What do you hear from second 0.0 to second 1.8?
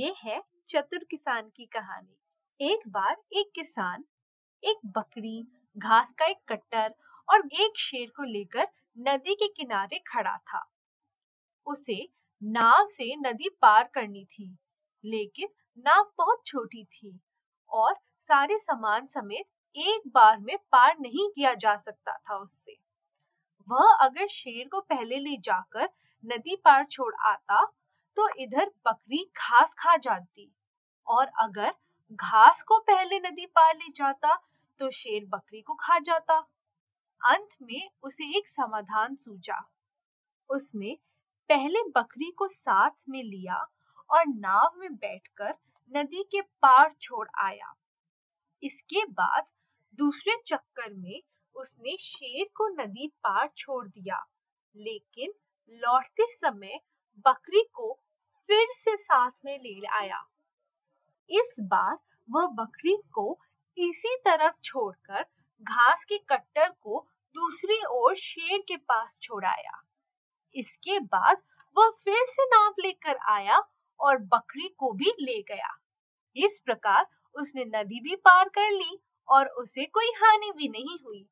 ये है चतुर किसान की